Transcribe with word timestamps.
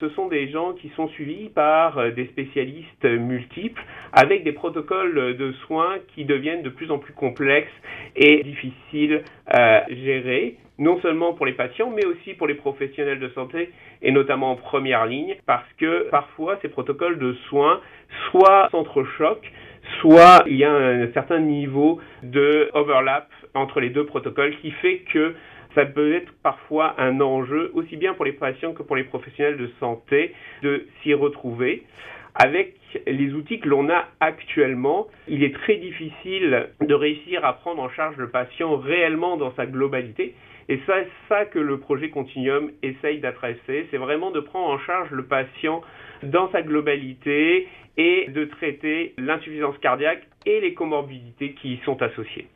Ce 0.00 0.08
sont 0.10 0.28
des 0.28 0.48
gens 0.48 0.74
qui 0.74 0.90
sont 0.90 1.08
suivis 1.08 1.48
par 1.48 1.98
euh, 1.98 2.12
des 2.12 2.26
spécialistes 2.26 3.04
multiples 3.04 3.82
avec 4.12 4.44
des 4.44 4.52
protocoles 4.52 5.36
de 5.36 5.50
soins 5.66 5.96
qui 6.14 6.24
deviennent 6.24 6.62
de 6.62 6.68
plus 6.68 6.92
en 6.92 6.98
plus 6.98 7.12
complexes 7.12 7.66
et 8.14 8.44
difficiles 8.44 9.24
à 9.48 9.82
gérer, 9.90 10.54
non 10.78 11.00
seulement 11.00 11.32
pour 11.32 11.46
les 11.46 11.52
patients, 11.52 11.90
mais 11.90 12.06
aussi 12.06 12.34
pour 12.34 12.46
les 12.46 12.54
professionnels 12.54 13.18
de 13.18 13.28
santé 13.30 13.70
et 14.00 14.12
notamment 14.12 14.52
en 14.52 14.54
première 14.54 15.04
ligne, 15.04 15.34
parce 15.46 15.66
que 15.78 16.08
parfois 16.10 16.60
ces 16.62 16.68
protocoles 16.68 17.18
de 17.18 17.32
soins 17.48 17.80
soit 18.30 18.68
s'entrechoquent, 18.70 19.50
soit 20.00 20.44
il 20.46 20.58
y 20.58 20.64
a 20.64 20.70
un 20.70 21.12
certain 21.12 21.40
niveau 21.40 21.98
de 22.22 22.70
overlap 22.72 23.26
entre 23.54 23.80
les 23.80 23.90
deux 23.90 24.06
protocoles 24.06 24.54
qui 24.58 24.70
fait 24.70 24.98
que 25.12 25.34
ça 25.78 25.86
peut 25.86 26.12
être 26.12 26.32
parfois 26.42 26.96
un 26.98 27.20
enjeu, 27.20 27.70
aussi 27.72 27.96
bien 27.96 28.12
pour 28.14 28.24
les 28.24 28.32
patients 28.32 28.72
que 28.72 28.82
pour 28.82 28.96
les 28.96 29.04
professionnels 29.04 29.56
de 29.56 29.70
santé, 29.78 30.34
de 30.62 30.88
s'y 31.00 31.14
retrouver. 31.14 31.84
Avec 32.34 32.74
les 33.06 33.32
outils 33.32 33.60
que 33.60 33.68
l'on 33.68 33.88
a 33.88 34.06
actuellement, 34.18 35.06
il 35.28 35.44
est 35.44 35.54
très 35.54 35.76
difficile 35.76 36.70
de 36.80 36.94
réussir 36.94 37.44
à 37.44 37.52
prendre 37.52 37.80
en 37.80 37.88
charge 37.90 38.16
le 38.16 38.28
patient 38.28 38.76
réellement 38.76 39.36
dans 39.36 39.54
sa 39.54 39.66
globalité. 39.66 40.34
Et 40.68 40.80
c'est 40.84 41.06
ça 41.28 41.44
que 41.44 41.60
le 41.60 41.78
projet 41.78 42.10
Continuum 42.10 42.72
essaye 42.82 43.20
d'adresser, 43.20 43.86
c'est 43.92 43.98
vraiment 43.98 44.32
de 44.32 44.40
prendre 44.40 44.68
en 44.70 44.78
charge 44.80 45.12
le 45.12 45.26
patient 45.26 45.80
dans 46.24 46.50
sa 46.50 46.62
globalité 46.62 47.68
et 47.96 48.26
de 48.30 48.46
traiter 48.46 49.14
l'insuffisance 49.16 49.78
cardiaque 49.78 50.26
et 50.44 50.60
les 50.60 50.74
comorbidités 50.74 51.52
qui 51.52 51.74
y 51.74 51.80
sont 51.84 52.02
associées. 52.02 52.48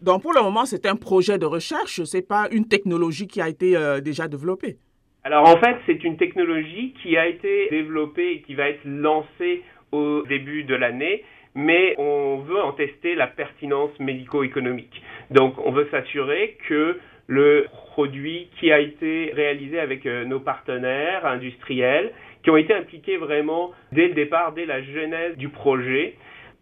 Donc 0.00 0.22
pour 0.22 0.32
le 0.32 0.40
moment, 0.40 0.64
c'est 0.64 0.86
un 0.86 0.94
projet 0.94 1.38
de 1.38 1.46
recherche, 1.46 2.02
ce 2.04 2.16
n'est 2.16 2.22
pas 2.22 2.48
une 2.52 2.68
technologie 2.68 3.26
qui 3.26 3.40
a 3.40 3.48
été 3.48 3.76
euh, 3.76 4.00
déjà 4.00 4.28
développée. 4.28 4.76
Alors 5.24 5.48
en 5.48 5.56
fait, 5.58 5.76
c'est 5.86 6.04
une 6.04 6.16
technologie 6.16 6.94
qui 7.02 7.16
a 7.16 7.26
été 7.26 7.68
développée 7.70 8.32
et 8.32 8.42
qui 8.42 8.54
va 8.54 8.68
être 8.68 8.84
lancée 8.84 9.62
au 9.90 10.22
début 10.28 10.62
de 10.62 10.76
l'année, 10.76 11.24
mais 11.54 11.96
on 11.98 12.38
veut 12.38 12.62
en 12.62 12.72
tester 12.72 13.16
la 13.16 13.26
pertinence 13.26 13.90
médico-économique. 13.98 15.02
Donc 15.32 15.54
on 15.64 15.72
veut 15.72 15.88
s'assurer 15.90 16.56
que 16.68 16.98
le 17.26 17.66
produit 17.92 18.48
qui 18.58 18.70
a 18.70 18.78
été 18.78 19.32
réalisé 19.34 19.80
avec 19.80 20.06
euh, 20.06 20.24
nos 20.24 20.40
partenaires 20.40 21.26
industriels, 21.26 22.12
qui 22.44 22.50
ont 22.50 22.56
été 22.56 22.72
impliqués 22.72 23.16
vraiment 23.16 23.72
dès 23.90 24.06
le 24.06 24.14
départ, 24.14 24.52
dès 24.52 24.64
la 24.64 24.80
genèse 24.80 25.36
du 25.36 25.48
projet, 25.48 26.14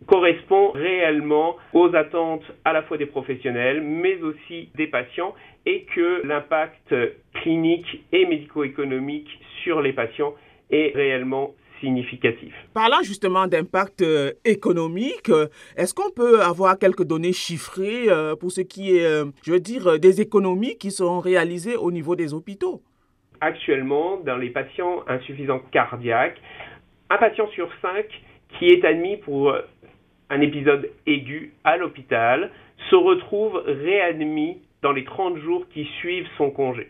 correspond 0.06 0.70
réellement 0.72 1.56
aux 1.72 1.94
attentes 1.94 2.44
à 2.64 2.72
la 2.72 2.82
fois 2.82 2.98
des 2.98 3.06
professionnels, 3.06 3.80
mais 3.80 4.20
aussi 4.22 4.68
des 4.74 4.86
patients, 4.86 5.34
et 5.64 5.86
que 5.94 6.26
l'impact 6.26 6.94
clinique 7.42 8.04
et 8.12 8.26
médico-économique 8.26 9.28
sur 9.62 9.80
les 9.80 9.92
patients 9.92 10.34
est 10.70 10.92
réellement 10.94 11.54
significatif. 11.80 12.54
Parlant 12.74 13.02
justement 13.02 13.46
d'impact 13.46 14.02
euh, 14.02 14.32
économique, 14.44 15.28
euh, 15.28 15.46
est-ce 15.76 15.94
qu'on 15.94 16.10
peut 16.10 16.40
avoir 16.40 16.78
quelques 16.78 17.04
données 17.04 17.32
chiffrées 17.32 18.08
euh, 18.08 18.34
pour 18.34 18.50
ce 18.50 18.62
qui 18.62 18.96
est, 18.96 19.24
je 19.44 19.52
veux 19.52 19.60
dire, 19.60 19.98
des 19.98 20.20
économies 20.20 20.76
qui 20.78 20.90
sont 20.90 21.20
réalisées 21.20 21.76
au 21.76 21.90
niveau 21.90 22.16
des 22.16 22.32
hôpitaux? 22.32 22.80
Actuellement, 23.40 24.18
dans 24.24 24.36
les 24.36 24.50
patients 24.50 25.02
insuffisants 25.06 25.60
cardiaques, 25.70 26.40
un 27.10 27.18
patient 27.18 27.48
sur 27.48 27.68
cinq 27.82 28.06
qui 28.58 28.66
est 28.68 28.84
admis 28.84 29.18
pour 29.18 29.54
un 30.30 30.40
épisode 30.40 30.90
aigu 31.06 31.52
à 31.64 31.76
l'hôpital 31.76 32.50
se 32.90 32.96
retrouve 32.96 33.62
réadmis 33.66 34.58
dans 34.82 34.92
les 34.92 35.04
30 35.04 35.38
jours 35.38 35.66
qui 35.72 35.84
suivent 36.00 36.28
son 36.36 36.50
congé. 36.50 36.88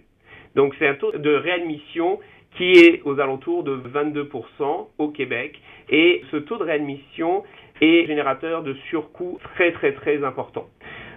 Donc 0.54 0.74
c'est 0.78 0.88
un 0.88 0.94
taux 0.94 1.12
de 1.12 1.34
réadmission 1.34 2.18
qui 2.56 2.72
est 2.72 3.02
aux 3.04 3.20
alentours 3.20 3.62
de 3.64 3.76
22% 3.76 4.88
au 4.98 5.08
Québec 5.08 5.60
et 5.90 6.22
ce 6.30 6.38
taux 6.38 6.56
de 6.56 6.64
réadmission 6.64 7.44
est 7.80 8.06
générateur 8.06 8.62
de 8.62 8.74
surcoûts 8.88 9.38
très 9.54 9.72
très 9.72 9.92
très 9.92 10.24
importants. 10.24 10.68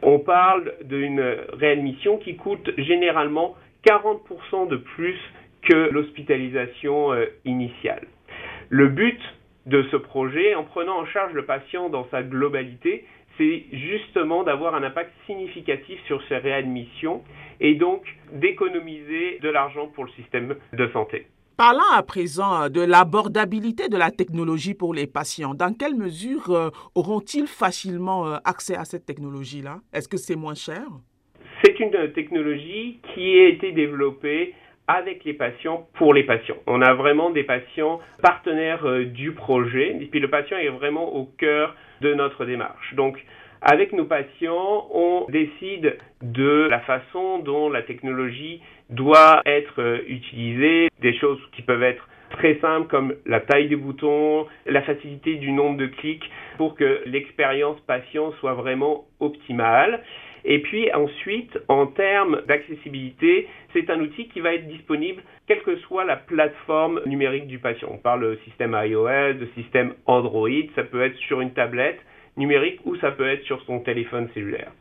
On 0.02 0.20
parle 0.20 0.74
d'une 0.84 1.38
réadmission 1.54 2.18
qui 2.18 2.36
coûte 2.36 2.70
généralement 2.78 3.56
40% 3.86 4.68
de 4.68 4.78
plus 4.78 5.18
que 5.62 5.90
l'hospitalisation 5.92 7.14
euh, 7.14 7.26
initiale. 7.46 8.08
Le 8.70 8.88
but 8.88 9.20
de 9.66 9.84
ce 9.92 9.98
projet, 9.98 10.56
en 10.56 10.64
prenant 10.64 11.00
en 11.00 11.06
charge 11.06 11.34
le 11.34 11.46
patient 11.46 11.90
dans 11.90 12.08
sa 12.10 12.24
globalité, 12.24 13.06
c'est 13.38 13.66
justement 13.72 14.44
d'avoir 14.44 14.76
un 14.76 14.84
impact 14.84 15.12
significatif 15.26 16.00
sur 16.08 16.22
ses 16.28 16.38
réadmissions 16.38 17.24
et 17.60 17.76
donc 17.76 18.04
d'économiser 18.34 19.40
de 19.42 19.50
l'argent 19.50 19.88
pour 19.88 20.06
le 20.06 20.12
système 20.12 20.56
de 20.74 20.88
santé. 20.90 21.28
Parlant 21.58 21.92
à 21.94 22.04
présent 22.04 22.70
de 22.70 22.82
l'abordabilité 22.82 23.90
de 23.90 23.98
la 23.98 24.12
technologie 24.12 24.74
pour 24.74 24.94
les 24.94 25.08
patients, 25.08 25.54
dans 25.54 25.74
quelle 25.74 25.96
mesure 25.96 26.52
euh, 26.52 26.70
auront-ils 26.96 27.48
facilement 27.48 28.28
euh, 28.28 28.38
accès 28.46 28.76
à 28.76 28.86
cette 28.86 29.06
technologie-là? 29.06 29.80
Est-ce 29.94 30.08
que 30.08 30.16
c'est 30.16 30.38
moins 30.38 30.54
cher? 30.54 30.86
C'est 31.62 31.78
une 31.82 31.92
technologie 32.14 33.02
qui 33.14 33.38
a 33.40 33.50
été 33.50 33.74
développée 33.74 34.54
avec 34.90 35.24
les 35.24 35.34
patients 35.34 35.88
pour 35.94 36.16
les 36.16 36.24
patients. 36.24 36.58
On 36.66 36.82
a 36.82 36.96
vraiment 36.96 37.30
des 37.30 37.44
patients 37.44 38.00
partenaires 38.24 38.86
euh, 38.86 39.06
du 39.06 39.34
projet 39.34 39.96
et 40.02 40.06
puis 40.08 40.20
le 40.20 40.30
patient 40.30 40.58
est 40.58 40.70
vraiment 40.70 41.16
au 41.16 41.26
cœur 41.38 41.76
de 42.02 42.16
notre 42.16 42.44
démarche. 42.44 42.96
Donc 42.96 43.24
avec 43.62 43.94
nos 43.94 44.06
patients, 44.06 44.88
on 44.92 45.28
décide 45.30 45.98
de 46.24 46.68
la 46.70 46.80
façon 46.80 47.38
dont 47.40 47.70
la 47.70 47.84
technologie 47.84 48.62
doit 48.90 49.42
être 49.46 49.80
euh, 49.80 50.00
utilisée, 50.08 50.90
des 51.02 51.16
choses 51.20 51.40
qui 51.52 51.62
peuvent 51.62 51.84
être 51.84 52.08
très 52.32 52.56
simples 52.60 52.88
comme 52.88 53.14
la 53.28 53.42
taille 53.42 53.68
des 53.68 53.76
boutons, 53.76 54.48
la 54.66 54.82
facilité 54.82 55.36
du 55.36 55.52
nombre 55.52 55.78
de 55.78 55.86
clics 55.86 56.30
pour 56.58 56.76
que 56.76 57.04
l'expérience 57.06 57.80
patient 57.82 58.32
soit 58.40 58.54
vraiment 58.54 59.06
optimale. 59.20 60.02
Et 60.46 60.60
puis 60.60 60.92
ensuite, 60.94 61.58
en 61.68 61.88
termes 61.88 62.42
d'accessibilité, 62.48 63.48
c'est 63.74 63.90
un 63.90 64.00
outil 64.00 64.28
qui 64.28 64.40
va 64.40 64.54
être 64.54 64.68
disponible 64.68 65.22
quelle 65.48 65.62
que 65.64 65.76
soit 65.78 66.06
la 66.06 66.16
plateforme 66.16 67.02
numérique 67.06 67.48
du 67.48 67.60
patient. 67.60 67.90
On 67.92 67.98
parle 67.98 68.22
de 68.22 68.40
système 68.46 68.78
iOS, 68.80 69.34
de 69.34 69.48
système 69.56 69.94
Android, 70.06 70.50
ça 70.76 70.84
peut 70.84 71.02
être 71.02 71.18
sur 71.18 71.42
une 71.42 71.52
tablette 71.52 72.00
numérique 72.38 72.80
ou 72.86 72.96
ça 72.98 73.12
peut 73.12 73.28
être 73.28 73.44
sur 73.44 73.62
son 73.64 73.80
téléphone 73.80 74.30
cellulaire. 74.34 74.72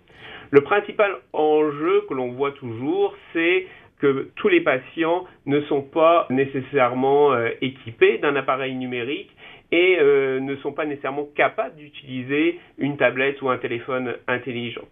Le 0.50 0.62
principal 0.62 1.12
enjeu 1.32 2.04
que 2.08 2.14
l'on 2.14 2.32
voit 2.32 2.52
toujours, 2.52 3.14
c'est 3.32 3.66
que 4.00 4.30
tous 4.36 4.48
les 4.48 4.60
patients 4.60 5.25
ne 5.46 5.60
sont 5.62 5.82
pas 5.82 6.26
nécessairement 6.30 7.32
euh, 7.32 7.50
équipés 7.60 8.19
d'un 8.19 8.36
appareil 8.36 8.75
numérique 8.75 9.30
et 9.72 9.98
euh, 10.00 10.40
ne 10.40 10.56
sont 10.56 10.72
pas 10.72 10.86
nécessairement 10.86 11.26
capables 11.34 11.76
d'utiliser 11.76 12.58
une 12.78 12.96
tablette 12.96 13.42
ou 13.42 13.50
un 13.50 13.58
téléphone 13.58 14.14
intelligent. 14.26 14.86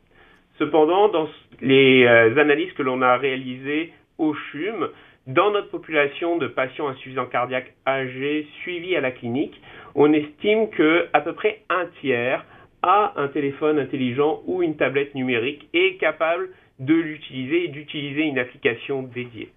Cependant, 0.59 1.09
dans 1.09 1.29
les 1.61 2.05
euh, 2.05 2.39
analyses 2.39 2.73
que 2.73 2.83
l'on 2.83 3.03
a 3.03 3.17
réalisées 3.17 3.93
au 4.19 4.35
CHUM, 4.35 4.89
dans 5.27 5.51
notre 5.51 5.71
population 5.71 6.39
de 6.39 6.47
patients 6.47 6.89
insuffisants 6.89 7.27
cardiaques 7.27 7.73
âgés 7.87 8.47
suivis 8.63 8.97
à 8.97 9.01
la 9.01 9.11
clinique, 9.11 9.61
on 9.95 10.13
estime 10.13 10.71
que 10.71 11.09
à 11.13 11.21
peu 11.21 11.33
près 11.35 11.63
un 11.69 11.87
tiers 12.01 12.45
a 12.83 13.13
un 13.17 13.29
téléphone 13.29 13.79
intelligent 13.79 14.43
ou 14.47 14.63
une 14.63 14.77
tablette 14.77 15.15
numérique 15.15 15.69
et 15.75 15.89
est 15.89 15.97
capable 15.97 16.51
de 16.79 16.95
l'utiliser 16.95 17.65
et 17.65 17.69
d'utiliser 17.69 18.23
une 18.23 18.39
application 18.39 19.03
dédiée. 19.03 19.51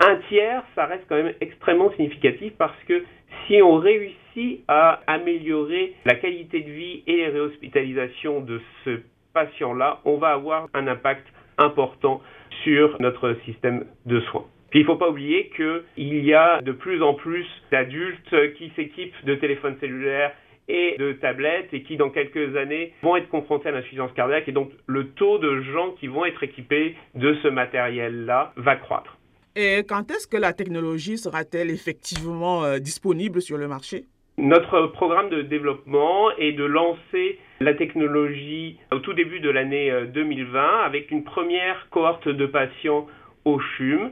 Un 0.00 0.16
tiers, 0.28 0.64
ça 0.74 0.86
reste 0.86 1.04
quand 1.08 1.16
même 1.16 1.34
extrêmement 1.40 1.92
significatif 1.92 2.52
parce 2.58 2.76
que 2.88 3.04
si 3.46 3.62
on 3.62 3.76
réussit 3.76 4.62
à 4.66 5.00
améliorer 5.06 5.92
la 6.04 6.16
qualité 6.16 6.60
de 6.60 6.70
vie 6.70 7.02
et 7.06 7.16
les 7.16 7.28
réhospitalisations 7.28 8.40
de 8.40 8.60
ce 8.84 9.00
patient-là, 9.34 10.00
on 10.04 10.16
va 10.16 10.28
avoir 10.28 10.68
un 10.72 10.86
impact 10.86 11.26
important 11.58 12.22
sur 12.62 13.00
notre 13.00 13.36
système 13.44 13.84
de 14.06 14.20
soins. 14.20 14.46
Puis 14.70 14.80
il 14.80 14.82
ne 14.82 14.86
faut 14.86 14.96
pas 14.96 15.10
oublier 15.10 15.50
qu'il 15.54 16.24
y 16.24 16.34
a 16.34 16.60
de 16.62 16.72
plus 16.72 17.02
en 17.02 17.14
plus 17.14 17.46
d'adultes 17.70 18.54
qui 18.56 18.72
s'équipent 18.74 19.14
de 19.24 19.34
téléphones 19.36 19.76
cellulaires 19.80 20.32
et 20.66 20.96
de 20.98 21.12
tablettes 21.12 21.68
et 21.72 21.82
qui 21.82 21.96
dans 21.96 22.10
quelques 22.10 22.56
années 22.56 22.92
vont 23.02 23.16
être 23.16 23.28
confrontés 23.28 23.68
à 23.68 23.72
l'insuffisance 23.72 24.10
cardiaque 24.16 24.48
et 24.48 24.52
donc 24.52 24.70
le 24.86 25.10
taux 25.10 25.38
de 25.38 25.60
gens 25.60 25.90
qui 26.00 26.06
vont 26.06 26.24
être 26.24 26.42
équipés 26.42 26.96
de 27.14 27.36
ce 27.42 27.48
matériel-là 27.48 28.52
va 28.56 28.76
croître. 28.76 29.16
Et 29.56 29.84
quand 29.88 30.10
est-ce 30.10 30.26
que 30.26 30.36
la 30.36 30.52
technologie 30.52 31.18
sera-t-elle 31.18 31.70
effectivement 31.70 32.64
euh, 32.64 32.78
disponible 32.78 33.40
sur 33.40 33.56
le 33.56 33.68
marché? 33.68 34.06
Notre 34.36 34.88
programme 34.88 35.30
de 35.30 35.42
développement 35.42 36.30
est 36.38 36.52
de 36.52 36.64
lancer 36.64 37.38
la 37.60 37.74
technologie 37.74 38.78
au 38.92 38.98
tout 38.98 39.12
début 39.12 39.38
de 39.38 39.48
l'année 39.48 39.92
2020 40.12 40.58
euh, 40.58 40.84
avec 40.84 41.10
une 41.12 41.22
première 41.22 41.88
cohorte 41.90 42.28
de 42.28 42.46
patients 42.46 43.06
au 43.44 43.60
CHUM. 43.60 44.10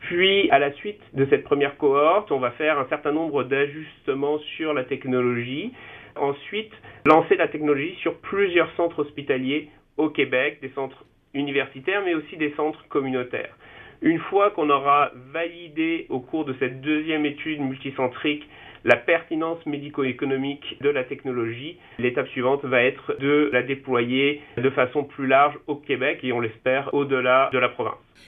Puis, 0.00 0.50
à 0.50 0.58
la 0.58 0.72
suite 0.72 1.00
de 1.14 1.26
cette 1.30 1.44
première 1.44 1.78
cohorte, 1.78 2.30
on 2.32 2.38
va 2.38 2.50
faire 2.50 2.78
un 2.78 2.86
certain 2.88 3.12
nombre 3.12 3.44
d'ajustements 3.44 4.38
sur 4.56 4.74
la 4.74 4.84
technologie. 4.84 5.72
Ensuite, 6.16 6.72
lancer 7.06 7.36
la 7.36 7.48
technologie 7.48 7.94
sur 8.02 8.18
plusieurs 8.18 8.70
centres 8.76 8.98
hospitaliers 8.98 9.70
au 9.96 10.10
Québec, 10.10 10.58
des 10.60 10.70
centres 10.70 11.04
universitaires, 11.32 12.02
mais 12.04 12.14
aussi 12.14 12.36
des 12.36 12.52
centres 12.56 12.86
communautaires. 12.88 13.56
Une 14.02 14.18
fois 14.18 14.50
qu'on 14.50 14.68
aura 14.68 15.12
validé 15.32 16.06
au 16.10 16.20
cours 16.20 16.44
de 16.44 16.54
cette 16.58 16.80
deuxième 16.82 17.24
étude 17.24 17.60
multicentrique 17.60 18.46
la 18.84 18.96
pertinence 18.96 19.64
médico-économique 19.66 20.78
de 20.80 20.88
la 20.88 21.04
technologie. 21.04 21.78
L'étape 21.98 22.28
suivante 22.28 22.64
va 22.64 22.82
être 22.82 23.16
de 23.20 23.50
la 23.52 23.62
déployer 23.62 24.40
de 24.56 24.70
façon 24.70 25.04
plus 25.04 25.26
large 25.26 25.58
au 25.66 25.76
Québec 25.76 26.20
et 26.22 26.32
on 26.32 26.40
l'espère 26.40 26.92
au-delà 26.94 27.50
de 27.52 27.58
la 27.58 27.68
province. 27.68 28.12